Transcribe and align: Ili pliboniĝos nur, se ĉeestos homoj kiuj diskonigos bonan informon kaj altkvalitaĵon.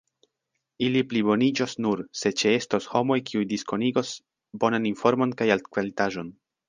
Ili 0.85 1.01
pliboniĝos 1.09 1.75
nur, 1.85 2.01
se 2.21 2.31
ĉeestos 2.43 2.87
homoj 2.93 3.17
kiuj 3.29 3.45
diskonigos 3.53 4.15
bonan 4.65 4.89
informon 4.93 5.37
kaj 5.43 5.49
altkvalitaĵon. 5.59 6.35